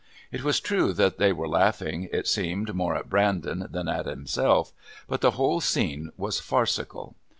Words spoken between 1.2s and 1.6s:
were